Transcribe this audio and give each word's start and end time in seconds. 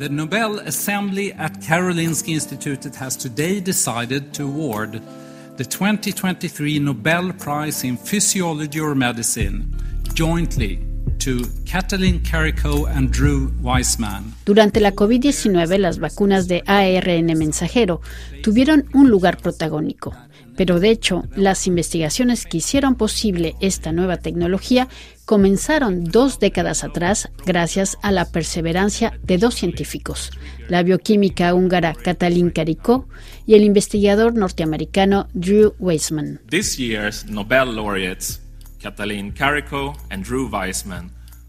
The 0.00 0.08
Nobel 0.08 0.60
Assembly 0.60 1.30
at 1.34 1.60
Karolinska 1.60 2.32
Institutet 2.32 2.94
has 2.94 3.18
today 3.18 3.60
decided 3.60 4.32
to 4.32 4.44
award 4.44 5.02
the 5.58 5.64
2023 5.66 6.78
Nobel 6.78 7.34
Prize 7.34 7.84
in 7.84 7.98
Physiology 7.98 8.80
or 8.80 8.94
Medicine 8.94 9.76
jointly 10.14 10.78
to 11.18 11.40
Katalin 11.66 12.20
Karikó 12.20 12.88
and 12.88 13.10
Drew 13.10 13.52
Weissman. 13.60 14.32
Durante 14.46 14.80
la 14.80 14.92
COVID-19, 14.92 15.76
las 15.76 15.98
vacunas 15.98 16.48
de 16.48 16.62
ARN 16.66 17.26
mensajero 17.36 18.00
tuvieron 18.42 18.86
un 18.94 19.10
lugar 19.10 19.36
protagónico. 19.36 20.14
Pero 20.60 20.78
de 20.78 20.90
hecho, 20.90 21.24
las 21.36 21.66
investigaciones 21.66 22.44
que 22.44 22.58
hicieron 22.58 22.94
posible 22.94 23.54
esta 23.60 23.92
nueva 23.92 24.18
tecnología 24.18 24.88
comenzaron 25.24 26.04
dos 26.04 26.38
décadas 26.38 26.84
atrás 26.84 27.30
gracias 27.46 27.96
a 28.02 28.12
la 28.12 28.30
perseverancia 28.30 29.18
de 29.22 29.38
dos 29.38 29.54
científicos, 29.54 30.30
la 30.68 30.82
bioquímica 30.82 31.54
húngara 31.54 31.94
Katalin 31.94 32.50
Karikó 32.50 33.08
y 33.46 33.54
el 33.54 33.62
investigador 33.62 34.34
norteamericano 34.34 35.28
Drew 35.32 35.74
Weissman. 35.78 36.42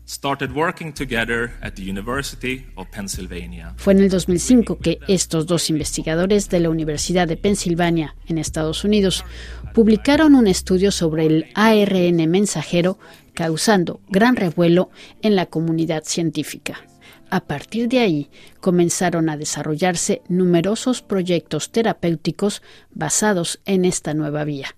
Started 0.07 0.51
working 0.51 0.93
together 0.93 1.51
at 1.61 1.73
the 1.75 1.83
University 1.83 2.65
of 2.75 2.87
Pennsylvania. 2.89 3.73
Fue 3.77 3.93
en 3.93 3.99
el 3.99 4.09
2005 4.09 4.79
que 4.79 4.99
estos 5.07 5.45
dos 5.47 5.69
investigadores 5.69 6.49
de 6.49 6.59
la 6.59 6.69
Universidad 6.69 7.27
de 7.27 7.37
Pensilvania, 7.37 8.15
en 8.27 8.37
Estados 8.37 8.83
Unidos, 8.83 9.23
publicaron 9.73 10.35
un 10.35 10.47
estudio 10.47 10.91
sobre 10.91 11.25
el 11.25 11.45
ARN 11.55 12.29
mensajero 12.29 12.99
causando 13.33 14.01
gran 14.09 14.35
revuelo 14.35 14.89
en 15.21 15.35
la 15.35 15.45
comunidad 15.45 16.03
científica. 16.03 16.81
A 17.29 17.45
partir 17.45 17.87
de 17.87 17.99
ahí 17.99 18.29
comenzaron 18.59 19.29
a 19.29 19.37
desarrollarse 19.37 20.21
numerosos 20.27 21.01
proyectos 21.01 21.71
terapéuticos 21.71 22.61
basados 22.91 23.61
en 23.65 23.85
esta 23.85 24.13
nueva 24.13 24.43
vía. 24.43 24.75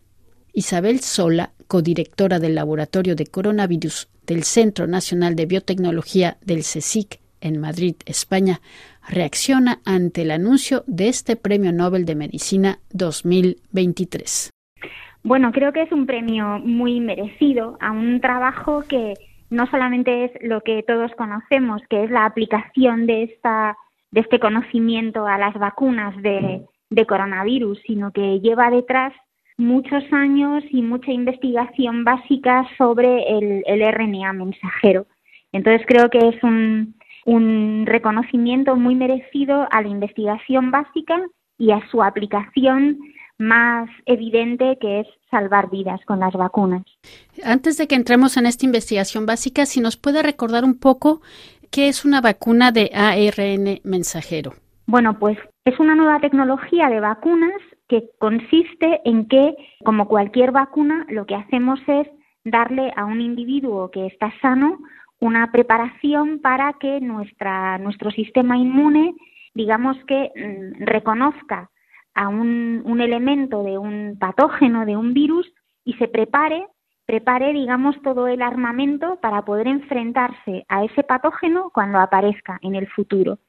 Isabel 0.54 1.00
Sola, 1.00 1.54
codirectora 1.66 2.38
del 2.38 2.54
Laboratorio 2.54 3.16
de 3.16 3.26
Coronavirus 3.26 4.08
del 4.26 4.44
Centro 4.44 4.88
Nacional 4.88 5.36
de 5.36 5.46
Biotecnología 5.46 6.38
del 6.46 6.60
CSIC 6.60 7.20
en 7.42 7.60
Madrid, 7.60 7.96
España, 8.06 8.62
reacciona 9.08 9.80
ante 9.86 10.22
el 10.22 10.32
anuncio 10.32 10.84
de 10.88 11.10
este 11.10 11.36
Premio 11.36 11.74
Nobel 11.74 12.06
de 12.06 12.16
Medicina 12.16 12.80
2023. 12.92 14.50
Bueno, 15.24 15.52
creo 15.52 15.72
que 15.72 15.84
es 15.84 15.92
un 15.92 16.06
premio 16.06 16.60
muy 16.60 17.00
merecido 17.00 17.78
a 17.80 17.92
un 17.92 18.20
trabajo 18.20 18.84
que 18.88 19.14
no 19.50 19.68
solamente 19.68 20.26
es 20.26 20.32
lo 20.42 20.62
que 20.62 20.84
todos 20.84 21.12
conocemos, 21.16 21.82
que 21.90 22.04
es 22.04 22.12
la 22.12 22.26
aplicación 22.26 23.06
de 23.06 23.24
esta 23.24 23.78
de 24.12 24.22
este 24.22 24.40
conocimiento 24.40 25.26
a 25.26 25.40
las 25.40 25.56
vacunas 25.56 26.16
de, 26.22 26.62
de 26.92 27.06
coronavirus, 27.08 27.80
sino 27.88 28.12
que 28.12 28.40
lleva 28.42 28.70
detrás 28.70 29.12
muchos 29.58 30.04
años 30.12 30.64
y 30.70 30.82
mucha 30.82 31.12
investigación 31.12 32.04
básica 32.04 32.68
sobre 32.78 33.24
el, 33.38 33.64
el 33.66 33.94
RNA 33.94 34.34
mensajero. 34.34 35.06
Entonces 35.52 35.86
creo 35.88 36.10
que 36.10 36.30
es 36.30 36.44
un, 36.44 36.96
un 37.26 37.86
reconocimiento 37.86 38.76
muy 38.76 38.96
merecido 38.96 39.68
a 39.72 39.82
la 39.82 39.88
investigación 39.88 40.72
básica 40.72 41.22
y 41.58 41.72
a 41.72 41.82
su 41.90 42.02
aplicación 42.02 43.00
más 43.38 43.90
evidente 44.06 44.78
que 44.80 45.02
es 45.02 45.08
salvar 45.30 45.70
vidas 45.70 46.00
con 46.06 46.20
las 46.20 46.34
vacunas. 46.34 46.84
Antes 47.44 47.78
de 47.78 47.88
que 47.88 47.96
entremos 47.96 48.38
en 48.38 48.46
esta 48.46 48.66
investigación 48.66 49.26
básica, 49.26 49.66
si 49.66 49.82
nos 49.82 49.98
puede 49.98 50.22
recordar 50.22 50.64
un 50.64 50.80
poco 50.80 51.22
qué 51.72 51.88
es 51.88 52.06
una 52.06 52.22
vacuna 52.22 52.72
de 52.72 52.92
ARN 52.94 53.80
mensajero. 53.84 54.54
Bueno, 54.86 55.18
pues 55.18 55.38
es 55.66 55.80
una 55.80 55.96
nueva 55.96 56.20
tecnología 56.20 56.90
de 56.90 57.00
vacunas 57.00 57.60
que 57.88 58.10
consiste 58.20 59.02
en 59.06 59.28
que, 59.28 59.56
como 59.84 60.08
cualquier 60.08 60.52
vacuna, 60.52 61.06
lo 61.10 61.26
que 61.26 61.36
hacemos 61.36 61.80
es 61.88 62.08
darle 62.44 62.92
a 62.96 63.06
un 63.06 63.22
individuo 63.22 63.92
que 63.92 64.08
está 64.08 64.34
sano 64.42 64.80
una 65.20 65.52
preparación 65.52 66.40
para 66.40 66.74
que 66.74 67.00
nuestra, 67.00 67.78
nuestro 67.78 68.12
sistema 68.12 68.58
inmune, 68.58 69.14
digamos 69.54 69.98
que 70.06 70.32
mm, 70.36 70.84
reconozca 70.84 71.70
a 72.14 72.28
un, 72.28 72.82
un 72.86 73.02
elemento 73.02 73.64
de 73.64 73.78
un 73.78 74.18
patógeno, 74.20 74.86
de 74.86 74.98
un 74.98 75.14
virus, 75.14 75.50
y 75.86 75.94
se 75.94 76.08
prepare, 76.08 76.68
prepare, 77.06 77.54
digamos, 77.54 78.02
todo 78.02 78.28
el 78.28 78.42
armamento 78.42 79.18
para 79.22 79.44
poder 79.44 79.68
enfrentarse 79.68 80.66
a 80.68 80.84
ese 80.84 81.04
patógeno 81.04 81.72
cuando 81.74 82.00
aparezca 82.00 82.60
en 82.62 82.76
el 82.76 82.88
futuro. 82.88 83.40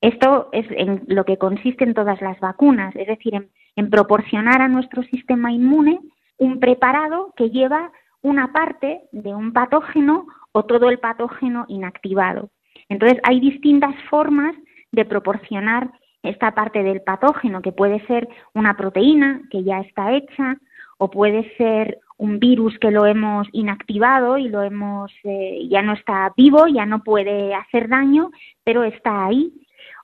Esto 0.00 0.50
es 0.52 0.66
en 0.70 1.04
lo 1.06 1.24
que 1.24 1.38
consiste 1.38 1.84
en 1.84 1.94
todas 1.94 2.20
las 2.20 2.38
vacunas, 2.40 2.94
es 2.96 3.06
decir, 3.06 3.34
en 3.34 3.48
en 3.76 3.90
proporcionar 3.90 4.62
a 4.62 4.68
nuestro 4.68 5.02
sistema 5.04 5.52
inmune 5.52 6.00
un 6.38 6.60
preparado 6.60 7.32
que 7.36 7.50
lleva 7.50 7.92
una 8.22 8.52
parte 8.52 9.02
de 9.12 9.34
un 9.34 9.52
patógeno 9.52 10.26
o 10.52 10.64
todo 10.64 10.88
el 10.88 10.98
patógeno 10.98 11.64
inactivado. 11.68 12.50
Entonces, 12.88 13.18
hay 13.24 13.40
distintas 13.40 13.94
formas 14.08 14.54
de 14.92 15.04
proporcionar 15.04 15.90
esta 16.22 16.54
parte 16.54 16.82
del 16.82 17.02
patógeno, 17.02 17.60
que 17.60 17.72
puede 17.72 18.04
ser 18.06 18.28
una 18.54 18.76
proteína 18.76 19.42
que 19.50 19.62
ya 19.62 19.80
está 19.80 20.12
hecha, 20.12 20.56
o 20.98 21.10
puede 21.10 21.54
ser 21.56 21.98
un 22.16 22.38
virus 22.38 22.78
que 22.78 22.90
lo 22.90 23.06
hemos 23.06 23.48
inactivado 23.52 24.38
y 24.38 24.48
lo 24.48 24.62
hemos 24.62 25.12
eh, 25.24 25.66
ya 25.68 25.82
no 25.82 25.92
está 25.92 26.32
vivo, 26.36 26.66
ya 26.68 26.86
no 26.86 27.02
puede 27.02 27.54
hacer 27.54 27.88
daño, 27.88 28.30
pero 28.62 28.84
está 28.84 29.26
ahí. 29.26 29.52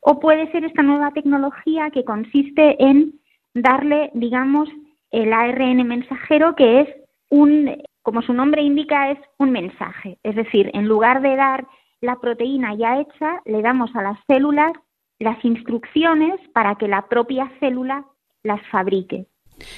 O 0.03 0.19
puede 0.19 0.51
ser 0.51 0.65
esta 0.65 0.83
nueva 0.83 1.13
tecnología 1.13 1.91
que 1.91 2.05
consiste 2.05 2.83
en 2.83 3.20
darle, 3.55 4.11
digamos, 4.15 4.69
el 5.11 5.33
ARN 5.33 5.87
mensajero, 5.87 6.55
que 6.55 6.83
es 6.83 6.89
un, 7.31 7.83
como 8.03 8.23
su 8.23 8.33
nombre 8.33 8.63
indica, 8.63 9.11
es 9.11 9.19
un 9.39 9.51
mensaje. 9.53 10.19
Es 10.23 10.37
decir, 10.37 10.71
en 10.75 10.87
lugar 10.87 11.23
de 11.23 11.37
dar 11.37 11.67
la 12.01 12.17
proteína 12.17 12.75
ya 12.75 13.01
hecha, 13.01 13.41
le 13.45 13.63
damos 13.63 13.95
a 13.95 14.03
las 14.03 14.19
células 14.27 14.73
las 15.19 15.45
instrucciones 15.45 16.41
para 16.55 16.77
que 16.77 16.89
la 16.89 17.07
propia 17.07 17.53
célula 17.61 18.05
las 18.43 18.61
fabrique. 18.69 19.27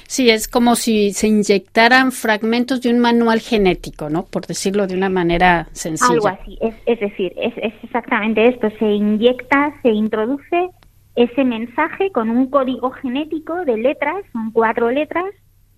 Sí, 0.07 0.31
es 0.31 0.47
como 0.47 0.77
si 0.77 1.13
se 1.13 1.27
inyectaran 1.27 2.13
fragmentos 2.13 2.81
de 2.81 2.91
un 2.91 3.01
manual 3.01 3.41
genético, 3.41 4.09
¿no? 4.09 4.25
Por 4.25 4.47
decirlo 4.47 4.87
de 4.87 4.95
una 4.95 5.09
manera 5.09 5.67
sencilla. 5.73 6.13
Algo 6.13 6.29
así, 6.29 6.57
es, 6.61 6.75
es 6.87 7.01
decir, 7.01 7.33
es, 7.37 7.53
es 7.57 7.75
exactamente 7.83 8.47
esto, 8.47 8.71
se 8.79 8.85
inyecta, 8.85 9.75
se 9.83 9.89
introduce 9.89 10.71
ese 11.17 11.45
mensaje 11.45 12.11
con 12.11 12.31
un 12.31 12.49
código 12.49 12.91
genético 12.91 13.65
de 13.65 13.77
letras, 13.77 14.17
son 14.33 14.51
cuatro 14.53 14.91
letras, 14.91 15.27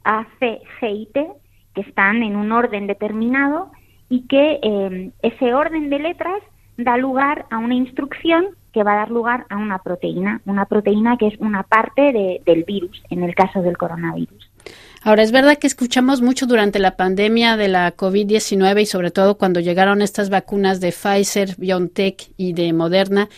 A, 0.05 0.27
C, 0.39 0.61
G 0.81 0.95
y 0.95 1.07
T, 1.07 1.27
que 1.75 1.81
están 1.81 2.23
en 2.23 2.37
un 2.37 2.53
orden 2.53 2.87
determinado 2.87 3.73
y 4.09 4.27
que 4.27 4.61
eh, 4.63 5.11
ese 5.23 5.55
orden 5.55 5.91
de 5.91 5.99
letras 5.99 6.41
da 6.77 6.97
lugar 6.97 7.47
a 7.51 7.59
una 7.59 7.75
instrucción 7.75 8.47
que 8.73 8.83
va 8.83 8.95
a 8.95 8.97
dar 8.97 9.11
lugar 9.11 9.47
a 9.51 9.57
una 9.57 9.79
proteína, 9.79 10.41
una 10.47 10.67
proteína 10.67 11.17
que 11.17 11.29
es 11.29 11.39
una 11.39 11.63
parte 11.63 12.41
del 12.45 12.65
virus, 12.65 13.03
en 13.09 13.23
el 13.23 13.35
caso 13.35 13.63
del 13.63 13.79
coronavirus. 13.79 14.51
Ahora, 15.03 15.23
es 15.23 15.33
verdad 15.33 15.59
que 15.59 15.67
escuchamos 15.67 16.23
mucho 16.23 16.47
durante 16.47 16.79
la 16.79 16.97
pandemia 16.97 17.57
de 17.57 17.69
la 17.69 17.95
COVID-19 17.95 18.83
y 18.83 18.87
sobre 18.87 19.11
todo 19.11 19.37
cuando 19.39 19.61
llegaron 19.61 20.03
estas 20.03 20.29
vacunas 20.29 20.81
de 20.81 20.93
Pfizer, 20.93 21.55
BioNTech 21.57 22.33
y 22.37 22.53
de 22.55 22.73
Moderna, 22.73 23.29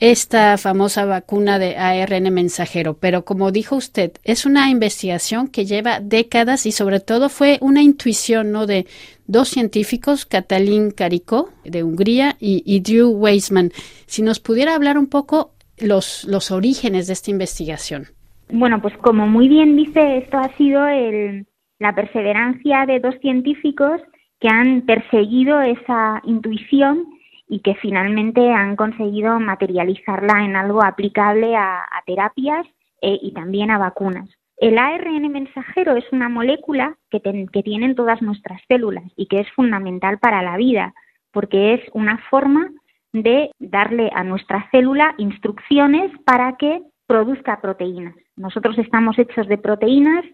esta 0.00 0.56
famosa 0.56 1.04
vacuna 1.04 1.58
de 1.58 1.76
ARN 1.76 2.32
mensajero, 2.32 2.94
pero 2.94 3.26
como 3.26 3.52
dijo 3.52 3.76
usted, 3.76 4.12
es 4.24 4.46
una 4.46 4.70
investigación 4.70 5.48
que 5.48 5.66
lleva 5.66 6.00
décadas 6.00 6.64
y 6.64 6.72
sobre 6.72 7.00
todo 7.00 7.28
fue 7.28 7.58
una 7.60 7.82
intuición 7.82 8.50
¿no? 8.50 8.66
de 8.66 8.86
dos 9.26 9.48
científicos, 9.48 10.24
Katalin 10.24 10.90
Karikó 10.90 11.50
de 11.64 11.84
Hungría 11.84 12.36
y, 12.40 12.80
Drew 12.80 13.10
Weissman. 13.10 13.72
Si 14.06 14.22
nos 14.22 14.40
pudiera 14.40 14.74
hablar 14.74 14.96
un 14.96 15.06
poco 15.06 15.52
los, 15.78 16.24
los 16.24 16.50
orígenes 16.50 17.06
de 17.06 17.12
esta 17.12 17.30
investigación. 17.30 18.06
Bueno, 18.50 18.80
pues 18.80 18.96
como 18.98 19.26
muy 19.26 19.48
bien 19.48 19.76
dice, 19.76 20.16
esto 20.16 20.38
ha 20.38 20.48
sido 20.56 20.86
el, 20.86 21.46
la 21.78 21.94
perseverancia 21.94 22.86
de 22.86 23.00
dos 23.00 23.14
científicos 23.20 24.00
que 24.40 24.48
han 24.48 24.82
perseguido 24.82 25.60
esa 25.60 26.22
intuición 26.24 27.04
y 27.50 27.60
que 27.60 27.74
finalmente 27.74 28.52
han 28.52 28.76
conseguido 28.76 29.40
materializarla 29.40 30.44
en 30.44 30.54
algo 30.54 30.84
aplicable 30.84 31.56
a, 31.56 31.84
terapias 32.06 32.64
eh, 33.02 33.18
y 33.20 33.32
también 33.32 33.72
a 33.72 33.78
vacunas. 33.78 34.30
El 34.56 34.78
ARN 34.78 35.28
mensajero 35.32 35.96
es 35.96 36.04
una 36.12 36.28
molécula 36.28 36.96
que, 37.10 37.20
que 37.20 37.62
tienen 37.64 37.96
todas 37.96 38.22
nuestras 38.22 38.62
células 38.68 39.04
y 39.16 39.26
que 39.26 39.40
es 39.40 39.50
fundamental 39.50 40.20
para 40.20 40.42
la 40.42 40.56
vida, 40.56 40.94
porque 41.32 41.74
es 41.74 41.80
una 41.92 42.18
forma 42.30 42.70
de 43.12 43.50
darle 43.58 44.12
a 44.14 44.22
nuestra 44.22 44.68
célula 44.70 45.14
instrucciones 45.18 46.12
para 46.24 46.56
que 46.56 46.82
produzca 47.08 47.60
proteínas. 47.60 48.14
Nosotros 48.36 48.78
estamos 48.78 49.18
hechos 49.18 49.48
de 49.48 49.58
proteínas, 49.58 50.24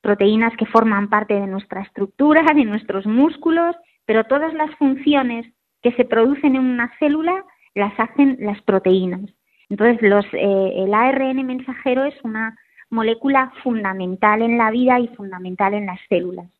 proteínas 0.00 0.56
que 0.56 0.66
forman 0.66 1.08
parte 1.10 1.34
de 1.34 1.46
nuestra 1.46 1.82
estructura, 1.82 2.42
de 2.52 2.64
nuestros 2.64 3.06
músculos, 3.06 3.76
pero 4.04 4.24
todas 4.24 4.52
las 4.52 4.74
funciones 4.76 5.46
que 5.86 5.92
se 5.92 6.04
producen 6.04 6.56
en 6.56 6.62
una 6.62 6.92
célula 6.98 7.44
las 7.76 7.92
hacen 8.00 8.38
las 8.40 8.60
proteínas. 8.62 9.20
Entonces, 9.68 10.02
los, 10.02 10.24
eh, 10.32 10.72
el 10.78 10.92
ARN 10.92 11.46
mensajero 11.46 12.02
es 12.02 12.14
una 12.24 12.58
molécula 12.90 13.52
fundamental 13.62 14.42
en 14.42 14.58
la 14.58 14.72
vida 14.72 14.98
y 14.98 15.06
fundamental 15.14 15.74
en 15.74 15.86
las 15.86 16.00
células. 16.08 16.50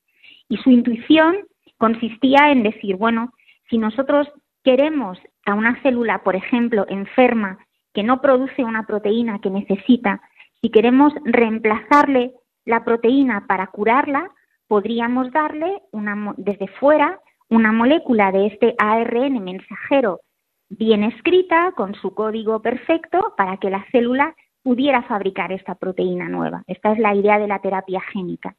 Y 0.48 0.58
su 0.58 0.70
intuición 0.70 1.38
consistía 1.76 2.52
en 2.52 2.62
decir, 2.62 2.94
bueno, 2.94 3.32
si 3.68 3.78
nosotros 3.78 4.28
queremos 4.62 5.18
a 5.44 5.54
una 5.54 5.82
célula, 5.82 6.22
por 6.22 6.36
ejemplo, 6.36 6.86
enferma, 6.88 7.58
que 7.94 8.04
no 8.04 8.20
produce 8.20 8.62
una 8.62 8.86
proteína 8.86 9.40
que 9.40 9.50
necesita, 9.50 10.20
si 10.60 10.70
queremos 10.70 11.12
reemplazarle 11.24 12.32
la 12.64 12.84
proteína 12.84 13.44
para 13.48 13.66
curarla, 13.66 14.30
podríamos 14.68 15.32
darle 15.32 15.82
una, 15.90 16.32
desde 16.36 16.68
fuera 16.68 17.18
una 17.48 17.72
molécula 17.72 18.32
de 18.32 18.46
este 18.46 18.74
ARN 18.78 19.42
mensajero 19.42 20.20
bien 20.68 21.04
escrita, 21.04 21.72
con 21.76 21.94
su 21.94 22.14
código 22.14 22.60
perfecto, 22.60 23.34
para 23.36 23.56
que 23.58 23.70
la 23.70 23.84
célula 23.92 24.34
pudiera 24.62 25.02
fabricar 25.02 25.52
esta 25.52 25.76
proteína 25.76 26.28
nueva. 26.28 26.62
Esta 26.66 26.92
es 26.92 26.98
la 26.98 27.14
idea 27.14 27.38
de 27.38 27.46
la 27.46 27.60
terapia 27.60 28.00
génica. 28.00 28.56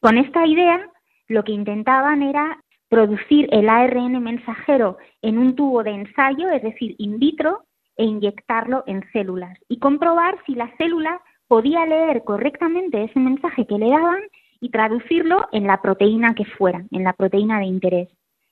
Con 0.00 0.16
esta 0.16 0.46
idea, 0.46 0.88
lo 1.28 1.44
que 1.44 1.52
intentaban 1.52 2.22
era 2.22 2.58
producir 2.88 3.48
el 3.52 3.68
ARN 3.68 4.22
mensajero 4.22 4.96
en 5.20 5.38
un 5.38 5.54
tubo 5.54 5.82
de 5.82 5.90
ensayo, 5.90 6.48
es 6.50 6.62
decir, 6.62 6.94
in 6.98 7.18
vitro, 7.18 7.64
e 7.96 8.04
inyectarlo 8.04 8.82
en 8.86 9.04
células 9.12 9.58
y 9.68 9.78
comprobar 9.78 10.38
si 10.46 10.54
la 10.54 10.74
célula 10.78 11.20
podía 11.48 11.84
leer 11.84 12.24
correctamente 12.24 13.04
ese 13.04 13.20
mensaje 13.20 13.66
que 13.66 13.76
le 13.76 13.90
daban 13.90 14.22
y 14.58 14.70
traducirlo 14.70 15.46
en 15.52 15.66
la 15.66 15.82
proteína 15.82 16.34
que 16.34 16.46
fuera, 16.46 16.82
en 16.92 17.04
la 17.04 17.12
proteína 17.12 17.58
de 17.58 17.66
interés. 17.66 18.08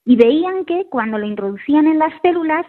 Y 0.09 0.15
veían 0.15 0.65
que 0.65 0.87
cuando 0.89 1.19
lo 1.19 1.27
introducían 1.27 1.85
en 1.85 1.99
las 1.99 2.11
células, 2.23 2.65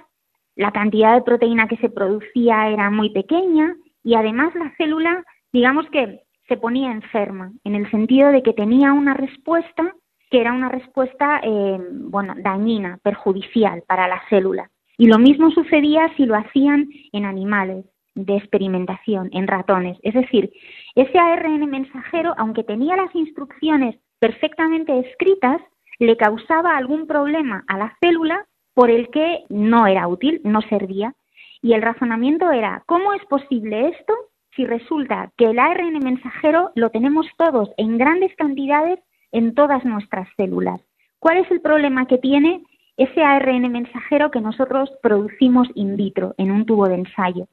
la 0.56 0.72
cantidad 0.72 1.14
de 1.14 1.22
proteína 1.22 1.69
que 1.69 1.78
se 1.78 1.88
producía 1.88 2.69
era 2.69 2.90
muy 2.90 3.08
pequeña 3.14 3.76
y 4.04 4.14
además 4.14 4.54
la 4.54 4.75
célula, 4.76 5.25
digamos 5.50 5.87
que 5.88 6.20
se 6.48 6.58
ponía 6.58 6.92
enferma, 6.92 7.50
en 7.64 7.76
el 7.76 7.90
sentido 7.90 8.31
de 8.31 8.42
que 8.42 8.52
tenía 8.52 8.92
una 8.92 9.14
respuesta 9.14 9.94
que 10.31 10.42
era 10.42 10.52
una 10.52 10.69
respuesta, 10.69 11.40
eh, 11.42 11.78
bueno, 11.90 12.34
dañina, 12.37 12.98
perjudicial 13.02 13.84
para 13.88 14.06
la 14.06 14.20
célula. 14.28 14.70
Y 14.98 15.06
lo 15.06 15.19
mismo 15.19 15.50
sucedía 15.50 16.12
si 16.19 16.26
lo 16.26 16.36
hacían 16.36 16.90
en 17.12 17.25
animales 17.25 17.86
de 18.16 18.36
experimentación, 18.36 19.31
en 19.32 19.46
ratones. 19.46 19.96
Es 20.02 20.12
decir, 20.12 20.52
ese 20.94 21.19
ARN 21.19 21.70
mensajero, 21.70 22.34
aunque 22.36 22.64
tenía 22.64 22.96
las 22.96 23.14
instrucciones 23.14 23.96
perfectamente 24.19 24.98
escritas, 24.98 25.62
le 26.00 26.17
causaba 26.17 26.76
algún 26.76 27.06
problema 27.06 27.62
a 27.69 27.79
la 27.79 27.97
célula 28.00 28.47
por 28.75 28.91
el 28.91 29.11
que 29.11 29.44
no 29.50 29.87
era 29.87 30.08
útil, 30.08 30.41
no 30.44 30.62
servía. 30.62 31.14
Y 31.62 31.75
el 31.75 31.82
razonamiento 31.82 32.50
era, 32.50 32.82
¿cómo 32.87 33.12
es 33.12 33.25
posible 33.26 33.88
esto 33.88 34.14
si 34.56 34.64
resulta 34.64 35.31
que 35.37 35.50
el 35.50 35.58
ARN 35.58 35.99
mensajero 36.02 36.73
lo 36.75 36.91
tenemos 36.91 37.26
todos 37.37 37.70
en 37.76 37.99
grandes 37.99 38.35
cantidades 38.37 38.99
en 39.31 39.55
todas 39.55 39.85
nuestras 39.85 40.26
células? 40.37 40.81
¿Cuál 41.19 41.37
es 41.37 41.50
el 41.50 41.61
problema 41.61 42.06
que 42.06 42.17
tiene 42.17 42.62
ese 42.96 43.23
ARN 43.23 43.70
mensajero 43.70 44.31
que 44.31 44.41
nosotros 44.41 44.91
producimos 45.03 45.69
in 45.75 45.96
vitro 45.96 46.35
en 46.38 46.50
un 46.50 46.64
tubo 46.64 46.88
de 46.88 46.94
ensayo? 46.94 47.46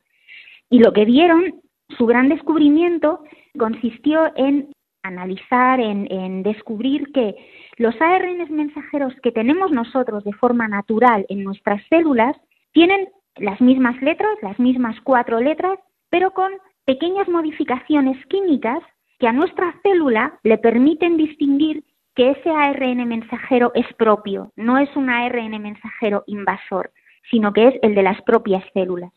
Y 0.70 0.80
lo 0.80 0.94
que 0.94 1.04
vieron, 1.04 1.62
su 1.98 2.06
gran 2.06 2.30
descubrimiento 2.30 3.24
consistió 3.58 4.32
en 4.38 4.70
analizar, 5.08 5.80
en, 5.80 6.44
descubrir 6.44 7.12
que 7.14 7.36
los 7.78 7.96
ARN 8.02 8.46
mensajeros 8.50 9.14
que 9.22 9.32
tenemos 9.32 9.72
nosotros 9.72 10.24
de 10.24 10.34
forma 10.34 10.68
natural 10.68 11.26
en 11.30 11.44
nuestras 11.44 11.82
células 11.90 12.36
tienen 12.72 13.10
las 13.36 13.60
mismas 13.62 14.02
letras, 14.02 14.38
las 14.42 14.60
mismas 14.60 15.00
cuatro 15.02 15.40
letras, 15.40 15.80
pero 16.10 16.32
con 16.32 16.52
pequeñas 16.86 17.28
modificaciones 17.28 18.18
químicas 18.28 18.80
que 19.20 19.28
a 19.28 19.34
nuestra 19.34 19.74
célula 19.84 20.40
le 20.44 20.58
permiten 20.58 21.18
distinguir 21.18 21.84
que 22.16 22.32
ese 22.32 22.50
ARN 22.50 23.08
mensajero 23.08 23.72
es 23.76 23.86
propio, 23.96 24.52
no 24.56 24.78
es 24.80 24.90
un 24.96 25.10
ARN 25.10 25.62
mensajero 25.62 26.24
invasor, 26.28 26.92
sino 27.30 27.54
que 27.54 27.68
es 27.68 27.76
el 27.82 27.94
de 27.94 28.04
las 28.04 28.22
propias 28.24 28.64
células. 28.74 29.12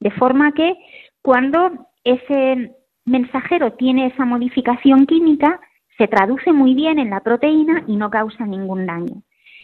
De 0.00 0.10
forma 0.10 0.52
que 0.52 0.74
cuando 1.22 1.88
ese 2.04 2.72
mensajero 3.06 3.72
tiene 3.72 4.06
esa 4.08 4.24
modificación 4.24 5.06
química, 5.06 5.60
se 5.96 6.08
traduce 6.08 6.52
muy 6.52 6.74
bien 6.74 6.98
en 6.98 7.10
la 7.10 7.20
proteína 7.20 7.84
y 7.86 7.96
no 7.96 8.10
causa 8.10 8.44
ningún 8.44 8.84
daño. 8.84 9.22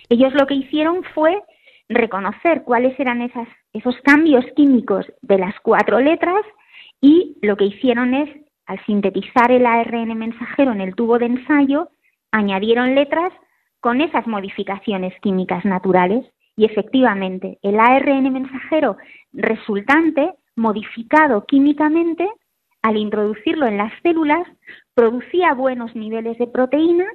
Ellos 0.08 0.32
lo 0.34 0.46
que 0.46 0.54
hicieron 0.54 1.02
fue 1.14 1.42
reconocer 1.88 2.62
cuáles 2.62 2.98
eran 2.98 3.20
esos 3.20 3.96
cambios 4.02 4.44
químicos 4.56 5.04
de 5.20 5.38
las 5.38 5.54
cuatro 5.60 6.00
letras 6.00 6.42
y 7.00 7.36
lo 7.42 7.56
que 7.56 7.66
hicieron 7.66 8.14
es, 8.14 8.30
al 8.66 8.82
sintetizar 8.86 9.50
el 9.50 9.66
ARN 9.66 10.16
mensajero 10.16 10.72
en 10.72 10.80
el 10.80 10.94
tubo 10.94 11.18
de 11.18 11.26
ensayo, 11.26 11.88
añadieron 12.30 12.94
letras 12.94 13.32
con 13.80 14.00
esas 14.00 14.26
modificaciones 14.26 15.12
químicas 15.20 15.64
naturales 15.64 16.24
y 16.56 16.64
efectivamente 16.64 17.58
el 17.62 17.80
ARN 17.80 18.32
mensajero 18.32 18.96
resultante, 19.32 20.32
modificado 20.54 21.44
químicamente, 21.46 22.28
al 22.82 22.96
introducirlo 22.96 23.66
en 23.66 23.78
las 23.78 23.92
células, 24.02 24.46
producía 24.94 25.54
buenos 25.54 25.94
niveles 25.94 26.36
de 26.38 26.46
proteína 26.46 27.06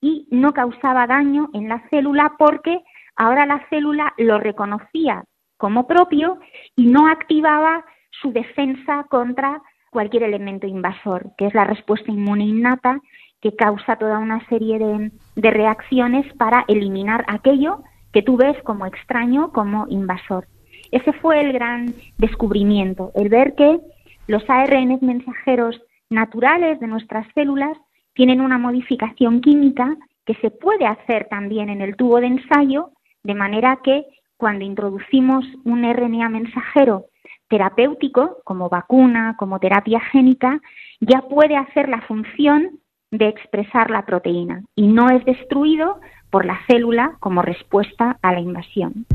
y 0.00 0.28
no 0.30 0.52
causaba 0.52 1.06
daño 1.06 1.48
en 1.54 1.68
la 1.68 1.82
célula 1.88 2.34
porque 2.38 2.82
ahora 3.16 3.46
la 3.46 3.66
célula 3.70 4.12
lo 4.18 4.38
reconocía 4.38 5.24
como 5.56 5.86
propio 5.86 6.38
y 6.76 6.86
no 6.86 7.08
activaba 7.08 7.84
su 8.10 8.32
defensa 8.32 9.06
contra 9.08 9.62
cualquier 9.90 10.24
elemento 10.24 10.66
invasor, 10.66 11.30
que 11.38 11.46
es 11.46 11.54
la 11.54 11.64
respuesta 11.64 12.10
inmune 12.10 12.44
innata 12.44 13.00
que 13.40 13.54
causa 13.54 13.96
toda 13.96 14.18
una 14.18 14.46
serie 14.48 14.78
de, 14.78 15.10
de 15.36 15.50
reacciones 15.50 16.30
para 16.34 16.64
eliminar 16.68 17.24
aquello 17.28 17.82
que 18.12 18.22
tú 18.22 18.36
ves 18.36 18.56
como 18.62 18.86
extraño, 18.86 19.52
como 19.52 19.86
invasor. 19.88 20.46
Ese 20.90 21.12
fue 21.12 21.40
el 21.40 21.52
gran 21.52 21.94
descubrimiento, 22.18 23.10
el 23.14 23.28
ver 23.28 23.54
que 23.54 23.80
los 24.26 24.42
ARN 24.48 24.98
mensajeros 25.02 25.80
naturales 26.10 26.80
de 26.80 26.86
nuestras 26.86 27.26
células 27.34 27.76
tienen 28.14 28.40
una 28.40 28.58
modificación 28.58 29.40
química 29.40 29.96
que 30.24 30.34
se 30.36 30.50
puede 30.50 30.86
hacer 30.86 31.26
también 31.28 31.68
en 31.68 31.82
el 31.82 31.96
tubo 31.96 32.20
de 32.20 32.28
ensayo, 32.28 32.90
de 33.22 33.34
manera 33.34 33.80
que 33.82 34.06
cuando 34.36 34.64
introducimos 34.64 35.44
un 35.64 35.84
RNA 35.84 36.28
mensajero 36.28 37.06
terapéutico, 37.48 38.38
como 38.44 38.68
vacuna, 38.68 39.36
como 39.38 39.58
terapia 39.58 40.00
génica, 40.00 40.60
ya 41.00 41.22
puede 41.22 41.56
hacer 41.56 41.88
la 41.88 42.00
función 42.02 42.80
de 43.10 43.28
expresar 43.28 43.90
la 43.90 44.04
proteína 44.06 44.64
y 44.74 44.88
no 44.88 45.08
es 45.10 45.24
destruido 45.24 46.00
por 46.30 46.44
la 46.44 46.58
célula 46.66 47.16
como 47.20 47.42
respuesta 47.42 48.18
a 48.22 48.32
la 48.32 48.40
invasión. 48.40 49.06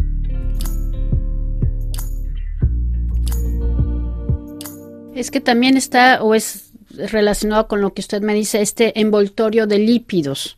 Es 5.19 5.31
que 5.31 5.41
también 5.41 5.75
está 5.75 6.23
o 6.23 6.33
es 6.33 6.71
relacionado 7.11 7.67
con 7.67 7.81
lo 7.81 7.93
que 7.93 7.99
usted 7.99 8.21
me 8.21 8.33
dice, 8.33 8.61
este 8.61 9.01
envoltorio 9.01 9.67
de 9.67 9.77
lípidos. 9.77 10.57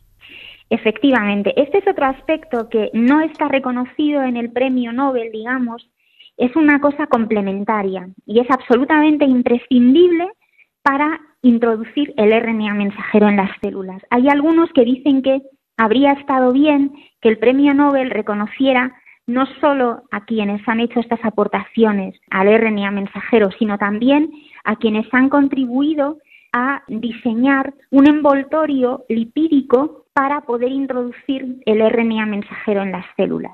Efectivamente, 0.70 1.52
este 1.60 1.78
es 1.78 1.88
otro 1.88 2.06
aspecto 2.06 2.68
que 2.68 2.88
no 2.92 3.22
está 3.22 3.48
reconocido 3.48 4.22
en 4.22 4.36
el 4.36 4.52
premio 4.52 4.92
Nobel, 4.92 5.32
digamos, 5.32 5.90
es 6.36 6.54
una 6.54 6.80
cosa 6.80 7.08
complementaria 7.08 8.08
y 8.24 8.38
es 8.38 8.48
absolutamente 8.50 9.24
imprescindible 9.24 10.28
para 10.82 11.20
introducir 11.42 12.14
el 12.16 12.30
RNA 12.30 12.74
mensajero 12.74 13.28
en 13.28 13.38
las 13.38 13.50
células. 13.60 14.00
Hay 14.10 14.28
algunos 14.28 14.70
que 14.72 14.84
dicen 14.84 15.22
que 15.22 15.42
habría 15.76 16.12
estado 16.12 16.52
bien 16.52 16.92
que 17.20 17.30
el 17.30 17.38
premio 17.38 17.74
Nobel 17.74 18.10
reconociera 18.10 18.94
no 19.26 19.44
solo 19.60 20.02
a 20.12 20.24
quienes 20.24 20.66
han 20.68 20.78
hecho 20.78 21.00
estas 21.00 21.24
aportaciones 21.24 22.14
al 22.30 22.46
RNA 22.46 22.92
mensajero, 22.92 23.50
sino 23.58 23.76
también 23.76 24.30
a 24.64 24.76
quienes 24.76 25.06
han 25.12 25.28
contribuido 25.28 26.18
a 26.52 26.82
diseñar 26.88 27.74
un 27.90 28.06
envoltorio 28.06 29.04
lipídico 29.08 30.06
para 30.12 30.42
poder 30.42 30.70
introducir 30.70 31.62
el 31.64 31.80
RNA 31.80 32.26
mensajero 32.26 32.82
en 32.82 32.92
las 32.92 33.06
células. 33.16 33.52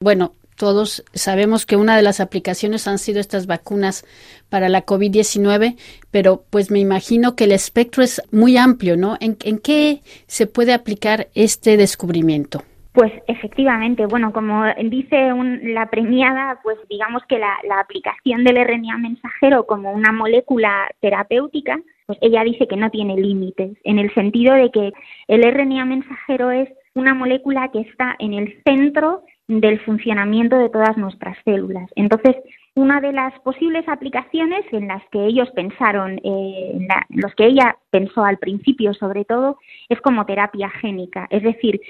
Bueno, 0.00 0.34
todos 0.56 1.04
sabemos 1.12 1.66
que 1.66 1.76
una 1.76 1.96
de 1.96 2.02
las 2.02 2.20
aplicaciones 2.20 2.88
han 2.88 2.98
sido 2.98 3.20
estas 3.20 3.46
vacunas 3.46 4.04
para 4.48 4.68
la 4.68 4.84
COVID-19, 4.84 5.76
pero 6.10 6.44
pues 6.50 6.70
me 6.70 6.80
imagino 6.80 7.36
que 7.36 7.44
el 7.44 7.52
espectro 7.52 8.02
es 8.02 8.22
muy 8.30 8.56
amplio, 8.56 8.96
¿no? 8.96 9.16
¿En, 9.20 9.36
qué 9.36 10.02
se 10.26 10.46
puede 10.46 10.72
aplicar 10.72 11.28
este 11.34 11.76
descubrimiento? 11.76 12.62
Pues 12.96 13.12
efectivamente, 13.26 14.06
bueno, 14.06 14.32
como 14.32 14.64
dice 14.84 15.30
la 15.64 15.84
premiada, 15.90 16.58
pues 16.62 16.78
digamos 16.88 17.22
que 17.28 17.38
la, 17.38 17.54
aplicación 17.78 18.42
del 18.42 18.56
RNA 18.56 18.96
mensajero 18.96 19.66
como 19.66 19.92
una 19.92 20.12
molécula 20.12 20.88
terapéutica, 21.00 21.78
pues 22.06 22.16
ella 22.22 22.42
dice 22.42 22.66
que 22.66 22.78
no 22.78 22.88
tiene 22.88 23.18
límites, 23.18 23.76
en 23.84 23.98
el 23.98 24.14
sentido 24.14 24.54
de 24.54 24.70
que 24.70 24.94
el 25.28 25.42
RNA 25.42 25.84
mensajero 25.84 26.50
es 26.50 26.70
una 26.94 27.12
molécula 27.12 27.70
que 27.70 27.80
está 27.80 28.16
en 28.18 28.32
el 28.32 28.62
centro 28.64 29.24
del 29.46 29.78
funcionamiento 29.80 30.56
de 30.56 30.70
todas 30.70 30.96
nuestras 30.96 31.36
células. 31.44 31.90
Entonces, 31.96 32.36
una 32.76 33.00
de 33.00 33.10
las 33.10 33.32
posibles 33.40 33.88
aplicaciones 33.88 34.64
en 34.70 34.86
las 34.88 35.02
que 35.10 35.24
ellos 35.24 35.50
pensaron, 35.52 36.18
eh, 36.22 36.72
en 36.74 36.88
los 37.08 37.34
que 37.34 37.46
ella 37.46 37.76
pensó 37.90 38.22
al 38.22 38.38
principio 38.38 38.92
sobre 38.92 39.24
todo, 39.24 39.58
es 39.88 39.98
como 40.02 40.26
terapia 40.26 40.68
génica. 40.68 41.26
Es 41.30 41.42
decir, 41.42 41.80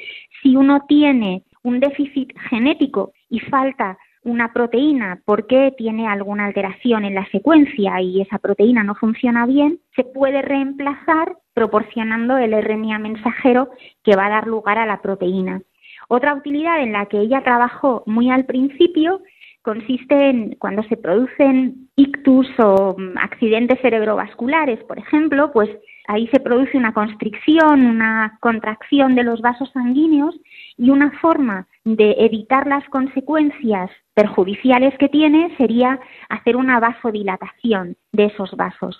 si 0.42 0.56
uno 0.56 0.84
tiene 0.88 1.42
un 1.64 1.80
déficit 1.80 2.32
genético 2.48 3.12
y 3.28 3.40
falta 3.40 3.98
una 4.22 4.52
proteína 4.52 5.20
porque 5.24 5.74
tiene 5.76 6.06
alguna 6.06 6.46
alteración 6.46 7.04
en 7.04 7.16
la 7.16 7.26
secuencia 7.30 8.00
y 8.00 8.20
esa 8.20 8.38
proteína 8.38 8.84
no 8.84 8.94
funciona 8.94 9.44
bien, 9.44 9.80
se 9.96 10.04
puede 10.04 10.40
reemplazar 10.40 11.36
proporcionando 11.52 12.38
el 12.38 12.52
RNA 12.52 13.00
mensajero 13.00 13.70
que 14.04 14.14
va 14.14 14.26
a 14.26 14.30
dar 14.30 14.46
lugar 14.46 14.78
a 14.78 14.86
la 14.86 15.02
proteína. 15.02 15.62
Otra 16.08 16.34
utilidad 16.34 16.80
en 16.80 16.92
la 16.92 17.06
que 17.06 17.18
ella 17.18 17.42
trabajó 17.42 18.04
muy 18.06 18.30
al 18.30 18.44
principio 18.44 19.20
consiste 19.66 20.30
en 20.30 20.54
cuando 20.60 20.84
se 20.84 20.96
producen 20.96 21.88
ictus 21.96 22.46
o 22.60 22.94
mm, 22.96 23.18
accidentes 23.18 23.80
cerebrovasculares, 23.80 24.78
por 24.84 24.96
ejemplo, 24.96 25.50
pues 25.52 25.68
ahí 26.06 26.28
se 26.28 26.38
produce 26.38 26.78
una 26.78 26.94
constricción, 26.94 27.84
una 27.84 28.38
contracción 28.40 29.16
de 29.16 29.24
los 29.24 29.40
vasos 29.40 29.68
sanguíneos 29.72 30.36
y 30.78 30.90
una 30.90 31.10
forma 31.20 31.66
de 31.84 32.14
evitar 32.20 32.68
las 32.68 32.88
consecuencias 32.90 33.90
perjudiciales 34.14 34.96
que 34.98 35.08
tiene 35.08 35.52
sería 35.56 35.98
hacer 36.28 36.54
una 36.54 36.78
vasodilatación 36.78 37.96
de 38.12 38.26
esos 38.26 38.52
vasos. 38.56 38.96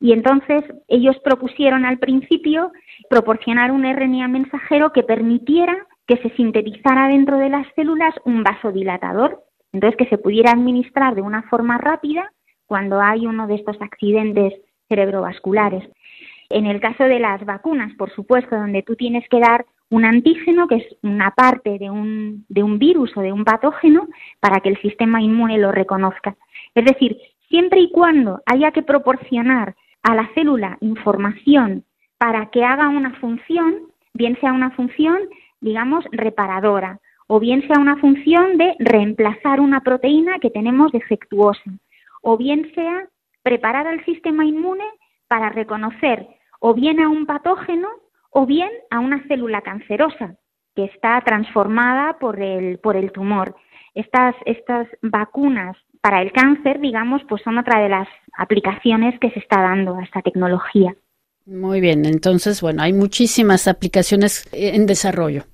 Y 0.00 0.12
entonces 0.12 0.64
ellos 0.88 1.16
propusieron 1.22 1.84
al 1.84 1.98
principio 1.98 2.72
proporcionar 3.10 3.70
un 3.70 3.84
RNA 3.84 4.28
mensajero 4.28 4.92
que 4.94 5.02
permitiera 5.02 5.76
que 6.06 6.16
se 6.18 6.30
sintetizara 6.36 7.08
dentro 7.08 7.36
de 7.36 7.50
las 7.50 7.66
células 7.74 8.14
un 8.24 8.42
vasodilatador 8.42 9.45
entonces, 9.72 9.96
que 9.96 10.08
se 10.08 10.18
pudiera 10.18 10.52
administrar 10.52 11.14
de 11.14 11.22
una 11.22 11.42
forma 11.44 11.78
rápida 11.78 12.32
cuando 12.66 13.00
hay 13.00 13.26
uno 13.26 13.46
de 13.46 13.56
estos 13.56 13.76
accidentes 13.80 14.54
cerebrovasculares. 14.88 15.88
En 16.48 16.66
el 16.66 16.80
caso 16.80 17.04
de 17.04 17.18
las 17.18 17.44
vacunas, 17.44 17.92
por 17.94 18.10
supuesto, 18.14 18.56
donde 18.56 18.82
tú 18.82 18.96
tienes 18.96 19.28
que 19.28 19.40
dar 19.40 19.66
un 19.90 20.04
antígeno, 20.04 20.66
que 20.66 20.76
es 20.76 20.96
una 21.02 21.30
parte 21.30 21.78
de 21.78 21.90
un, 21.90 22.44
de 22.48 22.62
un 22.62 22.78
virus 22.78 23.16
o 23.16 23.20
de 23.20 23.32
un 23.32 23.44
patógeno, 23.44 24.08
para 24.40 24.60
que 24.60 24.68
el 24.68 24.80
sistema 24.80 25.22
inmune 25.22 25.58
lo 25.58 25.72
reconozca. 25.72 26.36
Es 26.74 26.84
decir, 26.84 27.18
siempre 27.48 27.80
y 27.80 27.90
cuando 27.90 28.42
haya 28.46 28.72
que 28.72 28.82
proporcionar 28.82 29.74
a 30.02 30.14
la 30.14 30.28
célula 30.34 30.78
información 30.80 31.84
para 32.18 32.46
que 32.50 32.64
haga 32.64 32.88
una 32.88 33.14
función, 33.20 33.82
bien 34.14 34.38
sea 34.40 34.52
una 34.52 34.70
función, 34.70 35.18
digamos, 35.60 36.04
reparadora, 36.12 37.00
o 37.26 37.40
bien 37.40 37.66
sea 37.66 37.78
una 37.78 37.96
función 37.96 38.56
de 38.56 38.74
reemplazar 38.78 39.60
una 39.60 39.80
proteína 39.80 40.38
que 40.38 40.50
tenemos 40.50 40.92
defectuosa, 40.92 41.70
o 42.22 42.36
bien 42.36 42.70
sea 42.74 43.08
preparar 43.42 43.86
al 43.86 44.04
sistema 44.04 44.44
inmune 44.44 44.84
para 45.28 45.50
reconocer 45.50 46.26
o 46.60 46.74
bien 46.74 47.00
a 47.00 47.08
un 47.08 47.26
patógeno 47.26 47.88
o 48.30 48.46
bien 48.46 48.70
a 48.90 49.00
una 49.00 49.22
célula 49.28 49.62
cancerosa 49.62 50.36
que 50.74 50.84
está 50.84 51.20
transformada 51.24 52.18
por 52.18 52.40
el, 52.40 52.78
por 52.78 52.96
el 52.96 53.12
tumor. 53.12 53.56
Estas, 53.94 54.34
estas 54.44 54.88
vacunas 55.00 55.76
para 56.02 56.22
el 56.22 56.32
cáncer, 56.32 56.80
digamos, 56.80 57.22
pues 57.28 57.42
son 57.42 57.58
otra 57.58 57.80
de 57.80 57.88
las 57.88 58.08
aplicaciones 58.36 59.18
que 59.18 59.30
se 59.30 59.38
está 59.38 59.62
dando 59.62 59.96
a 59.96 60.04
esta 60.04 60.22
tecnología. 60.22 60.94
Muy 61.46 61.80
bien, 61.80 62.04
entonces, 62.04 62.60
bueno, 62.60 62.82
hay 62.82 62.92
muchísimas 62.92 63.68
aplicaciones 63.68 64.48
en 64.52 64.86
desarrollo. 64.86 65.44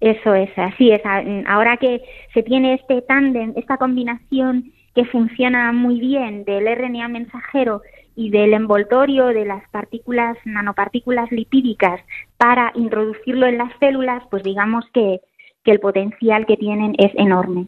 Eso 0.00 0.34
es, 0.34 0.50
así 0.56 0.92
es. 0.92 1.02
Ahora 1.46 1.76
que 1.76 2.02
se 2.32 2.42
tiene 2.42 2.74
este 2.74 3.02
tándem, 3.02 3.52
esta 3.56 3.78
combinación 3.78 4.72
que 4.94 5.04
funciona 5.04 5.72
muy 5.72 5.98
bien 6.00 6.44
del 6.44 6.66
RNA 6.66 7.08
mensajero 7.08 7.82
y 8.14 8.30
del 8.30 8.52
envoltorio 8.52 9.26
de 9.28 9.44
las 9.44 9.68
partículas, 9.70 10.36
nanopartículas 10.44 11.30
lipídicas 11.30 12.00
para 12.36 12.72
introducirlo 12.74 13.46
en 13.46 13.58
las 13.58 13.72
células, 13.78 14.22
pues 14.30 14.42
digamos 14.42 14.84
que, 14.92 15.20
que 15.64 15.72
el 15.72 15.80
potencial 15.80 16.46
que 16.46 16.56
tienen 16.56 16.94
es 16.98 17.12
enorme. 17.14 17.66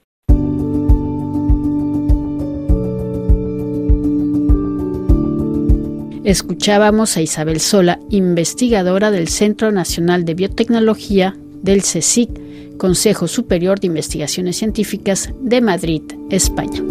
Escuchábamos 6.24 7.16
a 7.16 7.22
Isabel 7.22 7.60
Sola, 7.60 7.98
investigadora 8.10 9.10
del 9.10 9.28
Centro 9.28 9.72
Nacional 9.72 10.24
de 10.24 10.34
Biotecnología 10.34 11.34
del 11.62 11.82
CSIC, 11.82 12.76
Consejo 12.76 13.28
Superior 13.28 13.80
de 13.80 13.88
Investigaciones 13.88 14.56
Científicas 14.56 15.32
de 15.40 15.60
Madrid, 15.60 16.02
España. 16.30 16.82